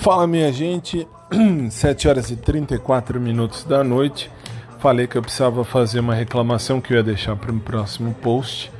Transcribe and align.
Fala 0.00 0.26
minha 0.26 0.50
gente, 0.50 1.06
7 1.70 2.08
horas 2.08 2.30
e 2.30 2.36
34 2.36 3.20
minutos 3.20 3.64
da 3.64 3.84
noite. 3.84 4.30
Falei 4.78 5.06
que 5.06 5.18
eu 5.18 5.20
precisava 5.20 5.62
fazer 5.62 6.00
uma 6.00 6.14
reclamação 6.14 6.80
que 6.80 6.94
eu 6.94 6.96
ia 6.96 7.02
deixar 7.02 7.36
para 7.36 7.52
o 7.52 7.60
próximo 7.60 8.14
post 8.14 8.72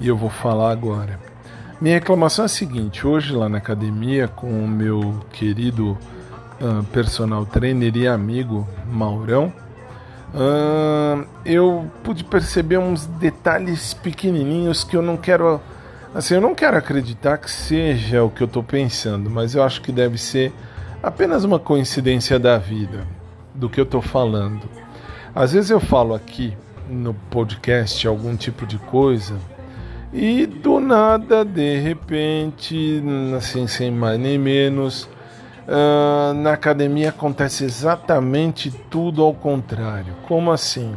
e 0.00 0.06
eu 0.06 0.16
vou 0.16 0.30
falar 0.30 0.70
agora. 0.70 1.18
Minha 1.80 1.96
reclamação 1.96 2.44
é 2.44 2.46
a 2.46 2.48
seguinte: 2.48 3.04
hoje 3.04 3.34
lá 3.34 3.48
na 3.48 3.58
academia, 3.58 4.28
com 4.28 4.46
o 4.46 4.68
meu 4.68 5.18
querido 5.32 5.98
uh, 6.60 6.84
personal 6.92 7.44
trainer 7.44 7.96
e 7.96 8.06
amigo 8.06 8.64
Maurão, 8.86 9.52
uh, 10.32 11.26
eu 11.44 11.90
pude 12.04 12.22
perceber 12.22 12.78
uns 12.78 13.04
detalhes 13.04 13.94
pequenininhos 13.94 14.84
que 14.84 14.96
eu 14.96 15.02
não 15.02 15.16
quero. 15.16 15.60
Assim, 16.14 16.34
eu 16.34 16.40
não 16.40 16.54
quero 16.54 16.76
acreditar 16.76 17.36
que 17.38 17.50
seja 17.50 18.24
o 18.24 18.30
que 18.30 18.42
eu 18.42 18.46
estou 18.46 18.62
pensando, 18.62 19.28
mas 19.28 19.54
eu 19.54 19.62
acho 19.62 19.82
que 19.82 19.92
deve 19.92 20.16
ser 20.16 20.52
apenas 21.02 21.44
uma 21.44 21.58
coincidência 21.58 22.38
da 22.38 22.56
vida, 22.56 23.06
do 23.54 23.68
que 23.68 23.78
eu 23.78 23.84
estou 23.84 24.00
falando. 24.00 24.68
Às 25.34 25.52
vezes 25.52 25.70
eu 25.70 25.78
falo 25.78 26.14
aqui 26.14 26.56
no 26.88 27.12
podcast 27.12 28.06
algum 28.08 28.34
tipo 28.36 28.66
de 28.66 28.78
coisa 28.78 29.36
e 30.12 30.46
do 30.46 30.80
nada, 30.80 31.44
de 31.44 31.78
repente, 31.78 33.02
assim, 33.36 33.66
sem 33.66 33.90
mais 33.90 34.18
nem 34.18 34.38
menos, 34.38 35.04
uh, 35.68 36.32
na 36.32 36.54
academia 36.54 37.10
acontece 37.10 37.64
exatamente 37.64 38.70
tudo 38.70 39.22
ao 39.22 39.34
contrário. 39.34 40.14
Como 40.26 40.50
assim? 40.50 40.94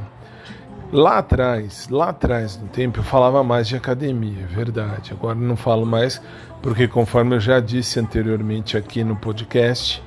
Lá 0.91 1.19
atrás, 1.19 1.87
lá 1.89 2.09
atrás 2.09 2.57
no 2.57 2.67
tempo, 2.67 2.99
eu 2.99 3.03
falava 3.03 3.41
mais 3.45 3.65
de 3.65 3.77
academia, 3.77 4.43
é 4.43 4.53
verdade. 4.53 5.13
Agora 5.13 5.35
não 5.35 5.55
falo 5.55 5.85
mais, 5.85 6.21
porque 6.61 6.85
conforme 6.85 7.37
eu 7.37 7.39
já 7.39 7.61
disse 7.61 7.97
anteriormente 7.97 8.75
aqui 8.75 9.01
no 9.01 9.15
podcast, 9.15 10.03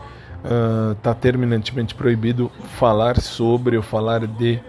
está 0.93 1.13
uh, 1.13 1.15
terminantemente 1.15 1.95
proibido 1.95 2.53
falar 2.77 3.19
sobre 3.19 3.79
ou 3.79 3.83
falar 3.83 4.27
de 4.27 4.61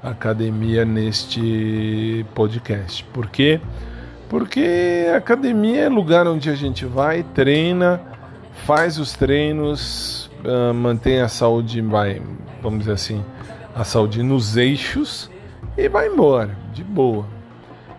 academia 0.00 0.84
neste 0.84 2.24
podcast. 2.36 3.02
Por 3.12 3.26
quê? 3.28 3.60
Porque 4.28 5.08
academia 5.16 5.86
é 5.86 5.88
lugar 5.88 6.28
onde 6.28 6.48
a 6.50 6.54
gente 6.54 6.84
vai, 6.84 7.24
treina, 7.24 8.00
faz 8.64 8.96
os 8.96 9.12
treinos, 9.12 10.30
uh, 10.44 10.72
mantém 10.72 11.20
a 11.20 11.26
saúde, 11.26 11.80
vai, 11.80 12.22
vamos 12.62 12.78
dizer 12.78 12.92
assim, 12.92 13.24
a 13.74 13.82
saúde 13.82 14.22
nos 14.22 14.56
eixos 14.56 15.34
e 15.76 15.88
vai 15.88 16.08
embora, 16.08 16.56
de 16.72 16.84
boa. 16.84 17.26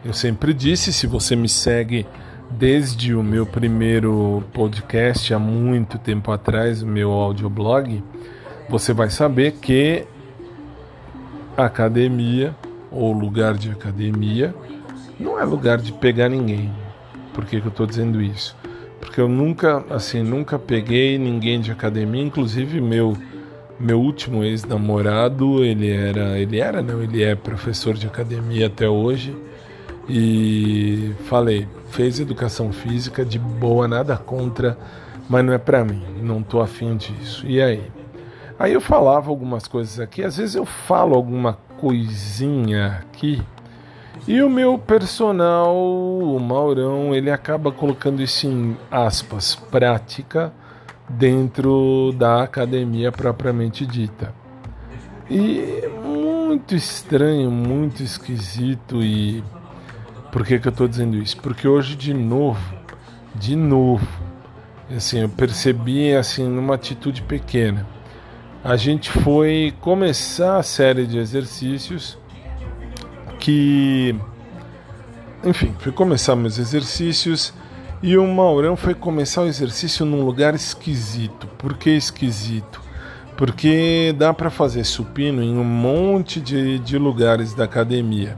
Eu 0.03 0.13
sempre 0.13 0.53
disse, 0.53 0.93
se 0.93 1.07
você 1.07 1.35
me 1.35 1.49
segue 1.49 2.05
desde 2.51 3.13
o 3.13 3.23
meu 3.23 3.45
primeiro 3.45 4.43
podcast 4.53 5.33
há 5.33 5.39
muito 5.39 5.97
tempo 5.97 6.31
atrás, 6.31 6.81
o 6.81 6.87
meu 6.87 7.11
audioblog, 7.11 8.03
você 8.69 8.93
vai 8.93 9.09
saber 9.09 9.53
que 9.53 10.05
academia 11.57 12.55
ou 12.91 13.11
lugar 13.11 13.55
de 13.55 13.71
academia 13.71 14.53
não 15.19 15.39
é 15.39 15.43
lugar 15.43 15.79
de 15.79 15.91
pegar 15.91 16.29
ninguém. 16.29 16.71
Por 17.33 17.45
que, 17.45 17.59
que 17.59 17.67
eu 17.67 17.71
estou 17.71 17.85
dizendo 17.85 18.21
isso? 18.21 18.55
Porque 18.99 19.19
eu 19.19 19.27
nunca, 19.27 19.83
assim, 19.89 20.23
nunca 20.23 20.57
peguei 20.57 21.17
ninguém 21.17 21.59
de 21.59 21.71
academia, 21.71 22.23
inclusive 22.23 22.79
meu 22.81 23.15
meu 23.79 23.99
último 23.99 24.43
ex-namorado, 24.43 25.63
ele 25.63 25.91
era, 25.91 26.39
ele 26.39 26.59
era, 26.59 26.81
não, 26.81 27.01
ele 27.01 27.23
é 27.23 27.35
professor 27.35 27.93
de 27.93 28.07
academia 28.07 28.67
até 28.67 28.87
hoje. 28.87 29.35
E 30.07 31.13
falei, 31.25 31.67
fez 31.89 32.19
educação 32.19 32.71
física 32.71 33.25
de 33.25 33.39
boa, 33.39 33.87
nada 33.87 34.15
contra, 34.17 34.77
mas 35.27 35.43
não 35.43 35.53
é 35.53 35.57
para 35.57 35.83
mim, 35.83 36.03
não 36.21 36.43
tô 36.43 36.61
afim 36.61 36.95
disso. 36.95 37.45
E 37.47 37.61
aí? 37.61 37.83
Aí 38.57 38.71
eu 38.71 38.79
falava 38.79 39.29
algumas 39.29 39.67
coisas 39.67 39.99
aqui, 39.99 40.23
às 40.23 40.37
vezes 40.37 40.55
eu 40.55 40.65
falo 40.65 41.15
alguma 41.15 41.57
coisinha 41.77 43.01
aqui, 43.01 43.41
e 44.27 44.41
o 44.41 44.49
meu 44.49 44.77
personal, 44.77 45.75
o 45.75 46.39
Maurão, 46.39 47.13
ele 47.13 47.29
acaba 47.29 47.71
colocando 47.71 48.21
isso 48.21 48.47
em 48.47 48.77
aspas, 48.89 49.55
prática 49.55 50.53
dentro 51.07 52.13
da 52.17 52.43
academia 52.43 53.11
propriamente 53.11 53.85
dita. 53.85 54.33
E 55.29 55.87
muito 56.03 56.75
estranho, 56.75 57.49
muito 57.49 58.03
esquisito 58.03 59.01
e 59.01 59.43
por 60.31 60.45
que, 60.45 60.59
que 60.59 60.67
eu 60.67 60.71
estou 60.71 60.87
dizendo 60.87 61.17
isso? 61.17 61.37
Porque 61.37 61.67
hoje 61.67 61.95
de 61.95 62.13
novo, 62.13 62.75
de 63.33 63.55
novo, 63.55 64.07
assim, 64.95 65.19
eu 65.19 65.29
percebi 65.29 66.13
assim 66.13 66.47
numa 66.47 66.75
atitude 66.75 67.21
pequena. 67.21 67.87
A 68.63 68.75
gente 68.75 69.09
foi 69.09 69.73
começar 69.79 70.57
a 70.57 70.63
série 70.63 71.05
de 71.05 71.17
exercícios 71.17 72.17
que 73.39 74.15
enfim, 75.45 75.75
fui 75.77 75.91
começar 75.91 76.35
meus 76.35 76.57
exercícios 76.57 77.53
e 78.05 78.19
o 78.19 78.27
Maurão 78.27 78.75
foi 78.75 78.93
começar 78.93 79.41
o 79.41 79.47
exercício 79.47 80.05
num 80.05 80.23
lugar 80.23 80.53
esquisito. 80.53 81.47
Por 81.57 81.75
que 81.75 81.89
esquisito? 81.89 82.79
Porque 83.35 84.13
dá 84.15 84.31
para 84.31 84.51
fazer 84.51 84.83
supino 84.83 85.41
em 85.41 85.57
um 85.57 85.63
monte 85.63 86.39
de, 86.39 86.77
de 86.77 86.99
lugares 86.99 87.55
da 87.55 87.63
academia. 87.63 88.37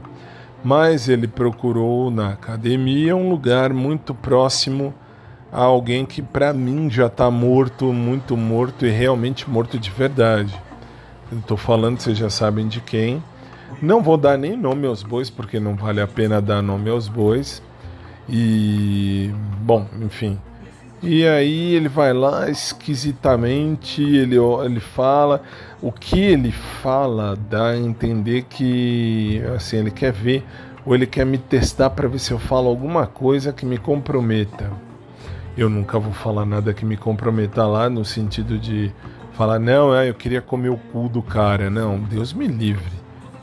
Mas 0.64 1.06
ele 1.06 1.28
procurou 1.28 2.10
na 2.10 2.30
academia 2.30 3.14
um 3.14 3.28
lugar 3.28 3.74
muito 3.74 4.14
próximo 4.14 4.94
a 5.52 5.64
alguém 5.64 6.06
que 6.06 6.22
para 6.22 6.54
mim 6.54 6.88
já 6.88 7.04
está 7.04 7.30
morto, 7.30 7.92
muito 7.92 8.38
morto 8.38 8.86
e 8.86 8.90
realmente 8.90 9.50
morto 9.50 9.78
de 9.78 9.90
verdade. 9.90 10.58
Estou 11.30 11.58
falando, 11.58 12.00
vocês 12.00 12.16
já 12.16 12.30
sabem 12.30 12.68
de 12.68 12.80
quem. 12.80 13.22
Não 13.82 14.02
vou 14.02 14.16
dar 14.16 14.38
nem 14.38 14.56
nome 14.56 14.86
aos 14.86 15.02
bois, 15.02 15.28
porque 15.28 15.60
não 15.60 15.76
vale 15.76 16.00
a 16.00 16.06
pena 16.06 16.40
dar 16.40 16.62
nome 16.62 16.88
aos 16.88 17.06
bois. 17.06 17.62
E 18.28 19.30
bom, 19.62 19.86
enfim. 20.00 20.38
E 21.00 21.24
aí 21.26 21.74
ele 21.74 21.88
vai 21.88 22.12
lá 22.12 22.50
esquisitamente, 22.50 24.02
ele, 24.02 24.36
ele 24.36 24.80
fala, 24.80 25.42
o 25.80 25.92
que 25.92 26.18
ele 26.18 26.50
fala 26.50 27.36
dá 27.36 27.68
a 27.68 27.78
entender 27.78 28.42
que 28.42 29.40
assim, 29.54 29.76
ele 29.76 29.92
quer 29.92 30.12
ver 30.12 30.44
ou 30.84 30.94
ele 30.94 31.06
quer 31.06 31.24
me 31.24 31.38
testar 31.38 31.90
para 31.90 32.08
ver 32.08 32.18
se 32.18 32.32
eu 32.32 32.38
falo 32.38 32.68
alguma 32.68 33.06
coisa 33.06 33.52
que 33.52 33.64
me 33.64 33.78
comprometa. 33.78 34.72
Eu 35.56 35.68
nunca 35.68 35.98
vou 35.98 36.12
falar 36.12 36.44
nada 36.44 36.74
que 36.74 36.84
me 36.84 36.96
comprometa 36.96 37.64
lá 37.64 37.88
no 37.88 38.04
sentido 38.04 38.58
de 38.58 38.92
falar 39.32 39.60
não, 39.60 39.94
é, 39.94 40.08
eu 40.10 40.14
queria 40.14 40.42
comer 40.42 40.70
o 40.70 40.76
cu 40.76 41.08
do 41.08 41.22
cara, 41.22 41.70
não, 41.70 42.00
Deus 42.00 42.32
me 42.32 42.48
livre. 42.48 42.92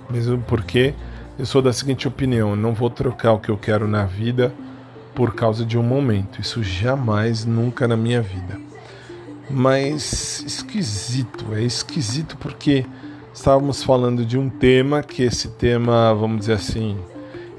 Mesmo 0.09 0.39
porque 0.39 0.93
eu 1.39 1.45
sou 1.45 1.61
da 1.61 1.71
seguinte 1.71 2.05
opinião, 2.05 2.53
não 2.53 2.73
vou 2.73 2.89
trocar 2.89 3.31
o 3.31 3.39
que 3.39 3.49
eu 3.49 3.57
quero 3.57 3.87
na 3.87 4.05
vida 4.05 4.53
por 5.15 5.33
causa 5.33 5.65
de 5.65 5.77
um 5.77 5.83
momento. 5.83 6.41
Isso 6.41 6.61
jamais, 6.61 7.45
nunca 7.45 7.87
na 7.87 7.95
minha 7.95 8.21
vida. 8.21 8.59
Mas 9.49 10.43
esquisito, 10.45 11.53
é 11.53 11.63
esquisito 11.63 12.35
porque 12.37 12.85
estávamos 13.33 13.83
falando 13.83 14.25
de 14.25 14.37
um 14.37 14.49
tema 14.49 15.01
que 15.01 15.23
esse 15.23 15.49
tema, 15.49 16.13
vamos 16.13 16.39
dizer 16.39 16.53
assim, 16.53 16.97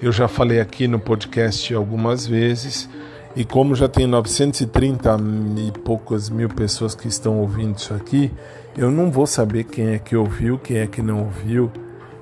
eu 0.02 0.12
já 0.12 0.28
falei 0.28 0.60
aqui 0.60 0.86
no 0.86 0.98
podcast 0.98 1.72
algumas 1.74 2.26
vezes. 2.26 2.88
E 3.34 3.44
como 3.44 3.74
já 3.74 3.88
tem 3.88 4.06
930 4.06 5.16
e 5.58 5.70
poucas 5.80 6.30
mil 6.30 6.48
pessoas 6.48 6.94
que 6.94 7.06
estão 7.06 7.38
ouvindo 7.38 7.76
isso 7.76 7.92
aqui, 7.94 8.32
eu 8.76 8.90
não 8.90 9.10
vou 9.10 9.26
saber 9.26 9.64
quem 9.64 9.88
é 9.88 9.98
que 9.98 10.16
ouviu, 10.16 10.58
quem 10.58 10.78
é 10.78 10.86
que 10.86 11.02
não 11.02 11.20
ouviu. 11.24 11.70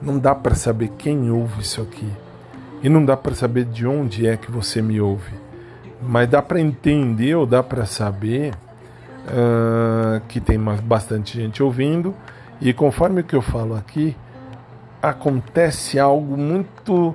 Não 0.02 0.18
dá 0.18 0.34
para 0.34 0.54
saber 0.54 0.90
quem 0.98 1.30
ouve 1.30 1.62
isso 1.62 1.80
aqui. 1.80 2.23
E 2.84 2.88
não 2.90 3.02
dá 3.02 3.16
para 3.16 3.34
saber 3.34 3.64
de 3.64 3.86
onde 3.86 4.26
é 4.26 4.36
que 4.36 4.50
você 4.50 4.82
me 4.82 5.00
ouve. 5.00 5.32
Mas 6.02 6.28
dá 6.28 6.42
para 6.42 6.60
entender 6.60 7.34
ou 7.34 7.46
dá 7.46 7.62
para 7.62 7.86
saber 7.86 8.52
uh, 9.24 10.20
que 10.28 10.38
tem 10.38 10.60
bastante 10.82 11.40
gente 11.40 11.62
ouvindo. 11.62 12.14
E 12.60 12.74
conforme 12.74 13.22
o 13.22 13.24
que 13.24 13.34
eu 13.34 13.40
falo 13.40 13.74
aqui, 13.74 14.14
acontece 15.00 15.98
algo 15.98 16.36
muito 16.36 17.08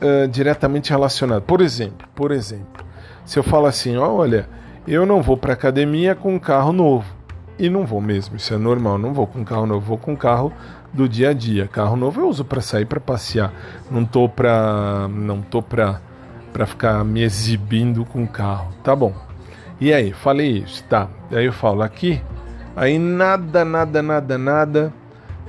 uh, 0.00 0.28
diretamente 0.30 0.90
relacionado. 0.90 1.42
Por 1.42 1.60
exemplo, 1.60 2.06
por 2.14 2.30
exemplo, 2.30 2.84
se 3.24 3.36
eu 3.36 3.42
falo 3.42 3.66
assim, 3.66 3.96
olha, 3.96 4.48
eu 4.86 5.04
não 5.04 5.20
vou 5.20 5.36
para 5.36 5.54
academia 5.54 6.14
com 6.14 6.36
um 6.36 6.38
carro 6.38 6.72
novo. 6.72 7.18
E 7.58 7.68
não 7.68 7.84
vou 7.84 8.00
mesmo, 8.00 8.36
isso 8.36 8.54
é 8.54 8.56
normal, 8.56 8.96
não 8.96 9.12
vou 9.12 9.26
com 9.26 9.44
carro 9.44 9.66
novo, 9.66 9.84
vou 9.84 9.98
com 9.98 10.16
carro 10.16 10.52
do 10.92 11.08
dia 11.08 11.30
a 11.30 11.32
dia. 11.32 11.68
Carro 11.68 11.96
novo 11.96 12.20
eu 12.20 12.28
uso 12.28 12.44
para 12.44 12.60
sair 12.60 12.84
para 12.84 13.00
passear. 13.00 13.52
Não 13.90 14.04
tô 14.04 14.28
para 14.28 15.08
não 15.08 15.40
tô 15.40 15.62
para 15.62 16.00
para 16.52 16.66
ficar 16.66 17.04
me 17.04 17.22
exibindo 17.22 18.04
com 18.04 18.26
carro. 18.26 18.72
Tá 18.82 18.94
bom. 18.94 19.14
E 19.80 19.94
aí, 19.94 20.12
falei 20.12 20.58
isso, 20.58 20.84
tá. 20.84 21.08
Aí 21.30 21.46
eu 21.46 21.52
falo 21.52 21.82
aqui, 21.82 22.20
aí 22.76 22.98
nada, 22.98 23.64
nada, 23.64 24.02
nada, 24.02 24.36
nada. 24.36 24.92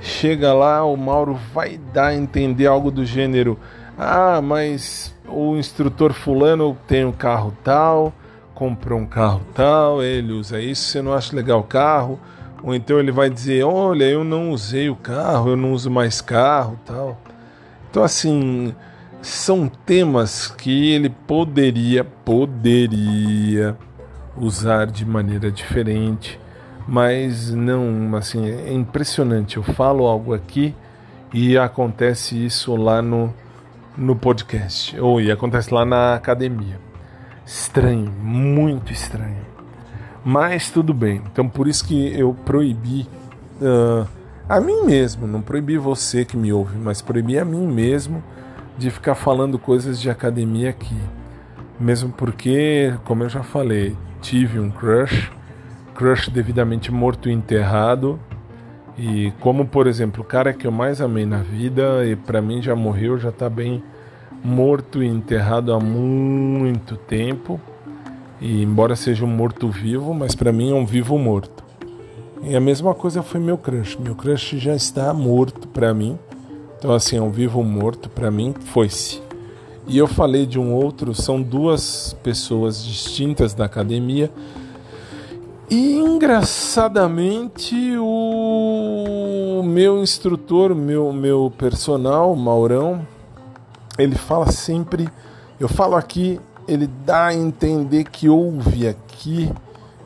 Chega 0.00 0.52
lá, 0.54 0.84
o 0.84 0.96
Mauro 0.96 1.38
vai 1.52 1.78
dar 1.92 2.06
a 2.08 2.14
entender 2.14 2.66
algo 2.66 2.90
do 2.90 3.04
gênero: 3.04 3.58
"Ah, 3.98 4.40
mas 4.40 5.14
o 5.28 5.56
instrutor 5.56 6.12
fulano 6.12 6.76
tem 6.86 7.04
um 7.04 7.12
carro 7.12 7.52
tal, 7.62 8.12
comprou 8.54 8.98
um 8.98 9.06
carro 9.06 9.42
tal, 9.54 10.02
ele 10.02 10.32
usa 10.32 10.60
isso, 10.60 10.84
você 10.84 11.02
não 11.02 11.12
acha 11.12 11.36
legal 11.36 11.60
o 11.60 11.64
carro, 11.64 12.18
ou 12.62 12.74
então 12.74 12.98
ele 12.98 13.10
vai 13.10 13.28
dizer, 13.28 13.64
olha, 13.64 14.04
eu 14.04 14.22
não 14.22 14.50
usei 14.50 14.88
o 14.88 14.96
carro, 14.96 15.50
eu 15.50 15.56
não 15.56 15.72
uso 15.72 15.90
mais 15.90 16.20
carro 16.20 16.78
tal. 16.84 17.18
Então 17.90 18.02
assim, 18.02 18.74
são 19.20 19.68
temas 19.68 20.48
que 20.48 20.92
ele 20.92 21.08
poderia, 21.08 22.04
poderia 22.04 23.76
usar 24.36 24.86
de 24.86 25.04
maneira 25.04 25.50
diferente, 25.50 26.40
mas 26.86 27.50
não, 27.50 28.14
assim, 28.16 28.50
é 28.50 28.72
impressionante. 28.72 29.56
Eu 29.56 29.62
falo 29.62 30.06
algo 30.06 30.34
aqui 30.34 30.74
e 31.32 31.56
acontece 31.56 32.44
isso 32.44 32.74
lá 32.74 33.00
no, 33.00 33.32
no 33.96 34.16
podcast, 34.16 34.98
ou 34.98 35.20
e 35.20 35.30
acontece 35.30 35.72
lá 35.72 35.84
na 35.84 36.14
academia. 36.14 36.80
Estranho, 37.46 38.10
muito 38.10 38.92
estranho. 38.92 39.51
Mas 40.24 40.70
tudo 40.70 40.94
bem. 40.94 41.22
Então 41.32 41.48
por 41.48 41.66
isso 41.66 41.84
que 41.86 42.18
eu 42.18 42.34
proibi 42.44 43.08
uh, 43.60 44.06
a 44.48 44.60
mim 44.60 44.82
mesmo, 44.84 45.26
não 45.26 45.40
proibi 45.40 45.78
você 45.78 46.24
que 46.24 46.36
me 46.36 46.52
ouve, 46.52 46.76
mas 46.76 47.00
proibi 47.00 47.38
a 47.38 47.44
mim 47.44 47.66
mesmo 47.66 48.22
de 48.76 48.90
ficar 48.90 49.14
falando 49.14 49.58
coisas 49.58 50.00
de 50.00 50.10
academia 50.10 50.70
aqui. 50.70 50.96
Mesmo 51.78 52.12
porque, 52.12 52.94
como 53.04 53.22
eu 53.24 53.28
já 53.28 53.42
falei, 53.42 53.96
tive 54.20 54.58
um 54.58 54.70
crush, 54.70 55.30
crush 55.94 56.28
devidamente 56.28 56.92
morto 56.92 57.28
e 57.28 57.32
enterrado. 57.32 58.18
E 58.96 59.32
como, 59.40 59.66
por 59.66 59.86
exemplo, 59.86 60.22
o 60.22 60.26
cara 60.26 60.52
que 60.52 60.66
eu 60.66 60.72
mais 60.72 61.00
amei 61.00 61.24
na 61.24 61.38
vida 61.38 62.04
e 62.04 62.14
para 62.14 62.42
mim 62.42 62.60
já 62.60 62.76
morreu, 62.76 63.18
já 63.18 63.32
tá 63.32 63.48
bem 63.48 63.82
morto 64.44 65.02
e 65.02 65.06
enterrado 65.06 65.72
há 65.72 65.80
muito 65.80 66.96
tempo. 66.96 67.60
E 68.42 68.60
embora 68.60 68.96
seja 68.96 69.24
um 69.24 69.28
morto 69.28 69.68
vivo, 69.68 70.12
mas 70.12 70.34
para 70.34 70.52
mim 70.52 70.72
é 70.72 70.74
um 70.74 70.84
vivo 70.84 71.16
morto. 71.16 71.62
E 72.42 72.56
a 72.56 72.60
mesma 72.60 72.92
coisa 72.92 73.22
foi 73.22 73.38
meu 73.38 73.56
crush. 73.56 73.96
Meu 73.96 74.16
crush 74.16 74.58
já 74.58 74.74
está 74.74 75.14
morto 75.14 75.68
para 75.68 75.94
mim. 75.94 76.18
Então 76.76 76.92
assim, 76.92 77.16
é 77.16 77.22
um 77.22 77.30
vivo 77.30 77.62
morto 77.62 78.10
para 78.10 78.32
mim, 78.32 78.52
foi-se. 78.64 79.22
E 79.86 79.96
eu 79.96 80.08
falei 80.08 80.44
de 80.44 80.58
um 80.58 80.74
outro, 80.74 81.14
são 81.14 81.40
duas 81.40 82.16
pessoas 82.20 82.84
distintas 82.84 83.54
da 83.54 83.64
academia. 83.64 84.28
E 85.70 85.98
engraçadamente 85.98 87.76
o 87.96 89.62
meu 89.64 90.02
instrutor, 90.02 90.74
meu 90.74 91.12
meu 91.12 91.52
personal, 91.56 92.34
Maurão, 92.34 93.06
ele 93.96 94.16
fala 94.16 94.50
sempre, 94.50 95.08
eu 95.60 95.68
falo 95.68 95.94
aqui, 95.94 96.40
ele 96.72 96.86
dá 96.86 97.26
a 97.26 97.34
entender 97.34 98.04
que 98.04 98.28
ouve 98.28 98.88
aqui 98.88 99.52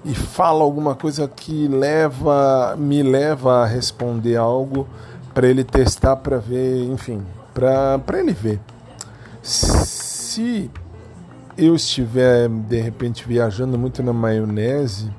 e 0.05 0.15
fala 0.15 0.65
alguma 0.65 0.95
coisa 0.97 1.29
que 1.29 1.69
leva, 1.69 2.75
me 2.77 3.03
leva 3.03 3.63
a 3.63 3.67
responder 3.67 4.37
algo 4.37 4.89
para 5.33 5.47
ele 5.47 5.63
testar, 5.63 6.17
para 6.17 6.39
ver, 6.39 6.91
enfim, 6.91 7.23
para 7.55 8.19
ele 8.19 8.33
ver. 8.33 8.61
Se 9.43 10.69
eu 11.57 11.77
estiver 11.77 12.49
de 12.49 12.81
repente 12.81 13.27
viajando 13.27 13.79
muito 13.79 14.03
na 14.03 14.13
maionese, 14.13 15.11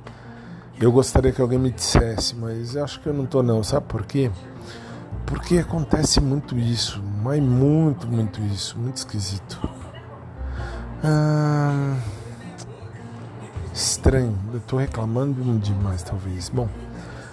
eu 0.79 0.91
gostaria 0.91 1.31
que 1.31 1.41
alguém 1.41 1.57
me 1.57 1.71
dissesse, 1.71 2.35
mas 2.35 2.75
acho 2.75 2.99
que 2.99 3.07
eu 3.07 3.13
não 3.13 3.25
tô 3.25 3.41
não, 3.41 3.63
sabe 3.63 3.85
por 3.87 4.05
quê? 4.05 4.29
Porque 5.25 5.59
acontece 5.59 6.19
muito 6.19 6.57
isso, 6.57 7.01
mas 7.23 7.41
muito, 7.41 8.05
muito 8.05 8.41
isso, 8.41 8.77
muito 8.77 8.97
esquisito. 8.97 9.76
Ah, 11.03 11.95
estranho, 13.73 14.37
eu 14.53 14.59
tô 14.61 14.77
reclamando 14.77 15.59
demais 15.59 16.01
talvez. 16.03 16.49
Bom, 16.49 16.67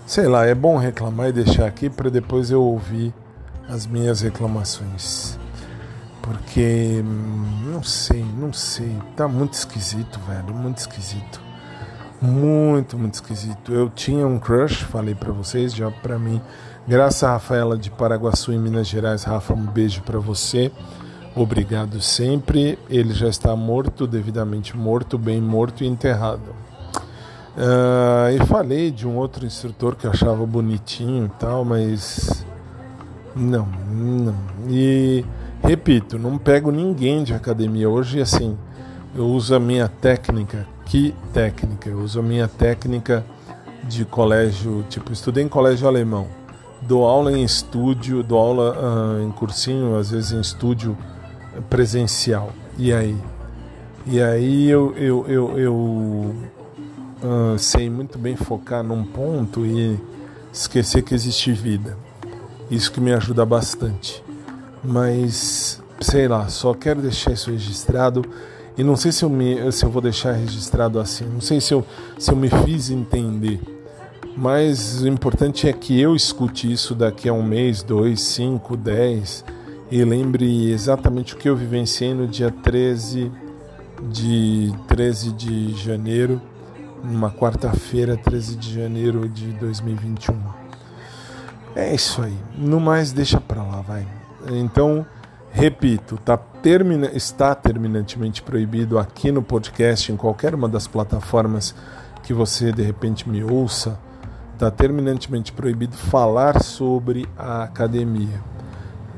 sei 0.07 0.27
lá, 0.27 0.45
é 0.45 0.55
bom 0.55 0.77
reclamar 0.77 1.29
e 1.29 1.33
deixar 1.33 1.67
aqui 1.67 1.89
para 1.89 2.11
depois 2.11 2.51
eu 2.51 2.63
ouvir 2.63 3.13
as 3.69 3.87
minhas 3.87 4.21
reclamações. 4.21 5.39
Porque 6.21 7.03
hum, 7.05 7.73
não 7.73 7.83
sei, 7.83 8.25
não 8.39 8.53
sei, 8.53 8.97
tá 9.17 9.29
muito 9.29 9.55
esquisito, 9.55 10.19
velho, 10.27 10.55
muito 10.55 10.79
esquisito. 10.79 11.43
Muito, 12.21 12.97
muito 12.97 13.15
esquisito. 13.15 13.73
Eu 13.73 13.91
tinha 13.91 14.27
um 14.27 14.39
crush, 14.39 14.83
falei 14.85 15.15
para 15.15 15.33
vocês, 15.33 15.75
já 15.75 15.91
para 15.91 16.19
mim 16.19 16.41
Graça 16.87 17.29
Rafaela 17.29 17.79
de 17.79 17.91
Paraguaçu, 17.91 18.53
em 18.53 18.59
Minas 18.59 18.87
Gerais. 18.87 19.25
Rafa, 19.25 19.55
um 19.55 19.65
beijo 19.65 20.03
para 20.03 20.19
você. 20.19 20.71
Obrigado 21.35 22.01
sempre. 22.01 22.79
Ele 22.89 23.13
já 23.13 23.29
está 23.29 23.57
morto, 23.57 24.07
devidamente 24.07 24.77
morto, 24.77 25.19
bem 25.19 25.41
morto 25.41 25.83
e 25.83 25.87
enterrado. 25.87 26.55
Uh, 27.57 28.35
e 28.35 28.47
falei 28.47 28.91
de 28.91 29.07
um 29.07 29.17
outro 29.17 29.45
instrutor 29.45 29.97
que 29.97 30.07
eu 30.07 30.11
achava 30.11 30.45
bonitinho 30.47 31.27
e 31.27 31.39
tal, 31.39 31.65
mas 31.65 32.45
não, 33.35 33.67
não. 33.91 34.37
E 34.69 35.25
repito, 35.63 36.19
não 36.19 36.39
pego 36.39 36.71
ninguém 36.71 37.25
de 37.25 37.35
academia 37.35 37.89
hoje. 37.91 38.21
Assim, 38.21 38.57
eu 39.15 39.27
uso 39.27 39.55
a 39.57 39.61
minha 39.61 39.89
técnica. 39.89 40.67
Que 40.87 41.15
técnica? 41.33 41.89
Eu 41.89 41.99
uso 41.99 42.21
a 42.21 42.23
minha 42.23 42.47
técnica 42.47 43.25
de 43.85 44.05
colégio, 44.05 44.85
tipo, 44.89 45.13
estudei 45.13 45.43
em 45.43 45.49
colégio 45.49 45.87
alemão 45.89 46.27
dou 46.87 47.07
aula 47.07 47.33
em 47.33 47.43
estúdio, 47.43 48.23
dou 48.23 48.39
aula 48.39 48.77
uh, 48.77 49.23
em 49.23 49.31
cursinho, 49.31 49.97
às 49.97 50.11
vezes 50.11 50.33
em 50.33 50.41
estúdio 50.41 50.97
presencial. 51.69 52.53
E 52.79 52.93
aí? 52.93 53.17
E 54.07 54.21
aí 54.21 54.69
eu, 54.69 54.95
eu, 54.97 55.27
eu, 55.29 55.59
eu 55.59 55.75
uh, 55.75 57.59
sei 57.59 57.89
muito 57.89 58.19
bem 58.19 58.37
focar 58.37 58.83
num 58.83 59.05
ponto 59.05 59.65
e 59.65 59.99
esquecer 60.53 61.03
que 61.03 61.15
existe 61.15 61.53
vida. 61.53 61.97
Isso 62.71 62.91
que 62.93 63.01
me 63.01 63.13
ajuda 63.13 63.45
bastante. 63.45 64.23
Mas, 64.83 65.83
sei 66.01 66.29
lá, 66.29 66.49
só 66.49 66.75
quero 66.75 67.01
deixar 67.01 67.33
isso 67.33 67.51
registrado. 67.51 68.25
E 68.77 68.85
não 68.85 68.97
sei 68.97 69.13
se 69.13 69.25
eu, 69.25 69.31
me, 69.31 69.73
se 69.73 69.85
eu 69.85 69.91
vou 69.91 70.03
deixar 70.03 70.33
registrado 70.33 70.99
assim. 70.99 71.25
Não 71.25 71.41
sei 71.41 71.61
se 71.61 71.73
eu, 71.73 71.85
se 72.19 72.31
eu 72.31 72.37
me 72.37 72.49
fiz 72.49 72.91
entender 72.91 73.61
mas 74.37 75.03
o 75.03 75.09
importante 75.09 75.69
é 75.69 75.73
que 75.73 76.01
eu 76.01 76.17
escute 76.17 76.71
isso 76.71 76.95
daqui 76.95 77.29
a 77.29 77.33
um 77.33 77.43
mês, 77.43 77.83
dois, 77.83 78.21
cinco, 78.21 78.77
dez 78.77 79.45
e 79.95 80.05
lembre 80.05 80.73
exatamente 80.73 81.35
o 81.35 81.37
que 81.37 81.49
eu 81.49 81.55
vivenciei 81.55 82.13
no 82.13 82.27
dia 82.27 82.51
13 82.51 83.31
de 84.11 84.75
13 84.89 85.31
de 85.31 85.73
janeiro, 85.77 86.43
numa 87.05 87.31
quarta-feira, 87.31 88.17
13 88.17 88.57
de 88.57 88.75
janeiro 88.75 89.29
de 89.29 89.53
2021. 89.53 90.37
É 91.77 91.95
isso 91.95 92.21
aí. 92.23 92.37
No 92.59 92.81
mais, 92.81 93.13
deixa 93.13 93.41
pra 93.41 93.63
lá, 93.63 93.83
vai. 93.83 94.05
Então, 94.51 95.07
repito, 95.53 96.19
tá 96.25 96.37
termina, 96.37 97.07
está 97.15 97.55
terminantemente 97.55 98.43
proibido 98.43 98.99
aqui 98.99 99.31
no 99.31 99.45
podcast, 99.45 100.11
em 100.11 100.17
qualquer 100.17 100.57
uma 100.57 100.69
das 100.69 100.89
plataformas 100.89 101.73
que 102.25 102.35
você 102.35 102.73
de 102.73 102.83
repente 102.83 103.29
me 103.29 103.45
ouça 103.45 103.97
está 104.55 104.73
terminantemente 104.73 105.53
proibido 105.53 105.97
falar 105.97 106.61
sobre 106.65 107.29
a 107.39 107.63
academia. 107.63 108.54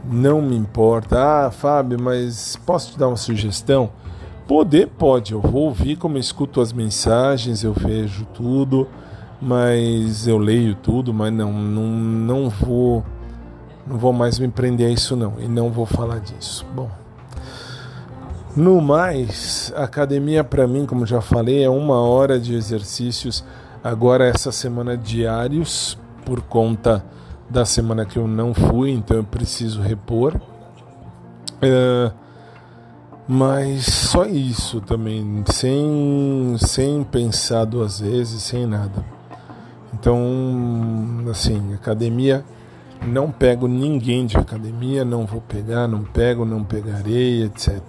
Não 0.09 0.41
me 0.41 0.57
importa. 0.57 1.47
Ah, 1.47 1.51
Fábio, 1.51 2.01
mas 2.01 2.57
posso 2.65 2.93
te 2.93 2.99
dar 2.99 3.09
uma 3.09 3.17
sugestão? 3.17 3.91
Poder, 4.47 4.89
pode. 4.89 5.33
Eu 5.33 5.41
vou 5.41 5.65
ouvir 5.65 5.97
como 5.97 6.17
eu 6.17 6.21
escuto 6.21 6.61
as 6.61 6.73
mensagens, 6.73 7.65
eu 7.65 7.73
vejo 7.73 8.25
tudo, 8.27 8.89
mas 9.41 10.27
eu 10.27 10.39
leio 10.39 10.75
tudo, 10.75 11.13
mas 11.13 11.33
não, 11.33 11.53
não, 11.53 11.87
não 11.87 12.49
vou, 12.49 13.05
não 13.87 13.99
vou 13.99 14.13
mais 14.13 14.39
me 14.39 14.49
prender 14.49 14.89
a 14.89 14.91
isso 14.91 15.17
não 15.17 15.35
e 15.41 15.49
não 15.49 15.71
vou 15.71 15.87
falar 15.87 16.21
disso. 16.21 16.65
Bom, 16.75 16.89
no 18.55 18.81
mais, 18.81 19.73
academia 19.77 20.45
para 20.45 20.67
mim, 20.67 20.87
como 20.87 21.05
já 21.05 21.21
falei, 21.21 21.65
é 21.65 21.69
uma 21.69 22.01
hora 22.01 22.39
de 22.39 22.55
exercícios 22.55 23.45
Agora 23.87 24.27
essa 24.27 24.51
semana 24.51 24.97
diários 24.97 25.97
por 26.25 26.41
conta 26.41 27.05
da 27.49 27.65
semana 27.65 28.05
que 28.05 28.19
eu 28.19 28.27
não 28.27 28.53
fui, 28.53 28.91
então 28.91 29.17
eu 29.17 29.25
preciso 29.25 29.81
repor. 29.81 30.41
É, 31.63 32.11
mas 33.29 33.87
só 33.87 34.25
isso 34.25 34.81
também, 34.81 35.45
sem, 35.47 36.57
sem 36.59 37.03
pensar 37.05 37.65
duas 37.65 38.01
vezes, 38.01 38.43
sem 38.43 38.67
nada. 38.67 39.05
Então, 39.93 40.21
assim, 41.31 41.75
academia, 41.75 42.45
não 43.05 43.33
pego 43.33 43.67
ninguém 43.67 44.27
de 44.27 44.37
academia, 44.37 45.05
não 45.05 45.27
vou 45.27 45.41
pegar, 45.41 45.89
não 45.89 46.05
pego, 46.05 46.45
não 46.45 46.63
pegarei, 46.63 47.45
etc. 47.45 47.81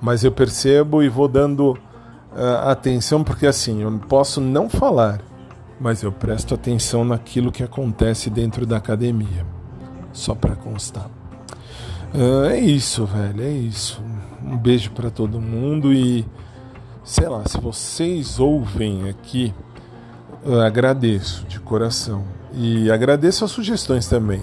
Mas 0.00 0.22
eu 0.22 0.30
percebo 0.30 1.02
e 1.02 1.08
vou 1.08 1.26
dando 1.26 1.72
uh, 1.72 2.68
atenção, 2.68 3.24
porque 3.24 3.46
assim, 3.46 3.82
eu 3.82 4.00
posso 4.08 4.40
não 4.40 4.68
falar, 4.68 5.20
mas 5.80 6.02
eu 6.02 6.10
presto 6.10 6.54
atenção 6.54 7.04
naquilo 7.04 7.52
que 7.52 7.62
acontece 7.62 8.30
dentro 8.30 8.66
da 8.66 8.76
academia. 8.76 9.46
Só 10.12 10.34
para 10.34 10.56
constar. 10.56 11.10
Uh, 12.14 12.46
é 12.46 12.58
isso, 12.58 13.04
velho, 13.04 13.42
é 13.42 13.50
isso. 13.50 14.02
Um 14.42 14.56
beijo 14.56 14.90
para 14.92 15.10
todo 15.10 15.40
mundo 15.40 15.92
e 15.92 16.24
sei 17.04 17.28
lá, 17.28 17.44
se 17.46 17.60
vocês 17.60 18.40
ouvem 18.40 19.08
aqui, 19.08 19.54
agradeço 20.64 21.44
de 21.46 21.60
coração. 21.60 22.24
E 22.52 22.90
agradeço 22.90 23.44
as 23.44 23.50
sugestões 23.50 24.08
também. 24.08 24.42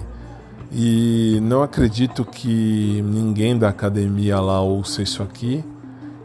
E 0.72 1.38
não 1.42 1.62
acredito 1.62 2.24
que 2.24 3.02
ninguém 3.02 3.56
da 3.56 3.68
academia 3.68 4.40
lá 4.40 4.60
ouça 4.60 5.02
isso 5.02 5.22
aqui, 5.22 5.64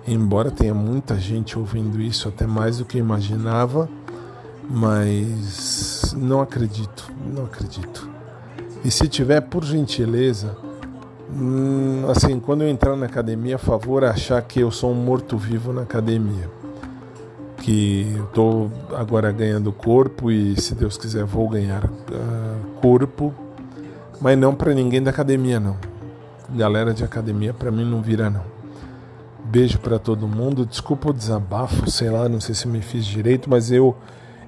embora 0.08 0.50
tenha 0.50 0.74
muita 0.74 1.20
gente 1.20 1.58
ouvindo 1.58 2.01
isso, 2.01 2.28
até 2.28 2.48
mais 2.48 2.78
do 2.80 2.86
que 2.86 2.98
imaginava, 2.98 3.89
mas 4.70 6.14
não 6.16 6.42
acredito, 6.42 7.12
não 7.26 7.46
acredito. 7.46 8.10
E 8.84 8.92
se 8.92 9.08
tiver, 9.08 9.42
por 9.42 9.64
gentileza, 9.66 10.56
Hum, 11.32 12.06
assim, 12.10 12.40
quando 12.40 12.64
eu 12.64 12.70
entrar 12.70 12.96
na 12.96 13.06
academia, 13.06 13.56
a 13.56 13.60
favor 13.60 14.04
achar 14.04 14.42
que 14.42 14.62
eu 14.62 14.72
sou 14.72 14.92
um 14.92 14.96
morto-vivo 14.96 15.72
na 15.72 15.84
academia. 15.84 16.50
Que 17.58 18.12
eu 18.16 18.24
estou 18.24 18.72
agora 18.96 19.32
ganhando 19.32 19.72
corpo 19.72 20.32
e, 20.32 20.60
se 20.60 20.74
Deus 20.74 20.98
quiser, 20.98 21.26
vou 21.26 21.48
ganhar 21.48 21.86
uh, 21.86 22.80
corpo, 22.82 23.34
mas 24.20 24.38
não 24.38 24.56
para 24.56 24.74
ninguém 24.74 25.04
da 25.04 25.12
academia, 25.12 25.60
não. 25.60 25.78
Galera 26.50 26.94
de 26.94 27.04
academia, 27.04 27.54
para 27.54 27.70
mim, 27.70 27.86
não 27.86 28.02
vira, 28.02 28.30
não. 28.30 28.44
Beijo 29.46 29.78
para 29.80 30.00
todo 30.00 30.28
mundo. 30.28 30.66
Desculpa 30.66 31.12
o 31.12 31.14
desabafo, 31.14 31.90
sei 31.92 32.10
lá, 32.10 32.28
não 32.28 32.40
sei 32.40 32.56
se 32.56 32.68
me 32.68 32.82
fiz 32.82 33.06
direito, 33.06 33.50
mas 33.50 33.72
eu 33.72 33.96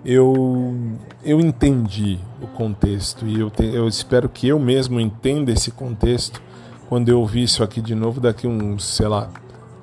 eu 0.03 0.97
eu 1.23 1.39
entendi 1.39 2.17
o 2.41 2.47
contexto 2.47 3.27
e 3.27 3.39
eu, 3.39 3.49
te, 3.49 3.63
eu 3.65 3.87
espero 3.87 4.27
que 4.27 4.47
eu 4.47 4.59
mesmo 4.59 4.99
entenda 4.99 5.51
esse 5.51 5.71
contexto 5.71 6.41
quando 6.89 7.09
eu 7.09 7.19
ouvir 7.19 7.43
isso 7.43 7.63
aqui 7.63 7.79
de 7.81 7.95
novo 7.95 8.19
daqui 8.19 8.47
uns, 8.47 8.83
sei 8.83 9.07
lá, 9.07 9.29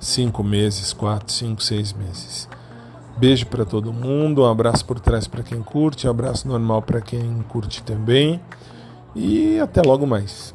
cinco 0.00 0.42
meses, 0.42 0.92
quatro, 0.92 1.32
cinco, 1.32 1.62
seis 1.62 1.92
meses. 1.92 2.48
Beijo 3.16 3.46
para 3.46 3.64
todo 3.64 3.92
mundo, 3.92 4.42
um 4.42 4.46
abraço 4.46 4.84
por 4.84 5.00
trás 5.00 5.26
para 5.26 5.42
quem 5.42 5.62
curte, 5.62 6.06
um 6.06 6.10
abraço 6.10 6.46
normal 6.46 6.82
para 6.82 7.00
quem 7.00 7.42
curte 7.48 7.82
também 7.82 8.40
e 9.14 9.58
até 9.58 9.82
logo 9.82 10.06
mais. 10.06 10.54